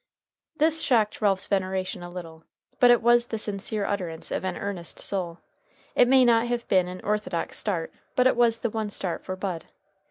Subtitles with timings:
[0.55, 2.43] This shocked Ralph's veneration a little.
[2.79, 5.41] But it was the sincere utterance of an earnest soul.
[5.93, 9.35] It may not have been an orthodox start, but it was the one start for
[9.35, 9.65] Bud.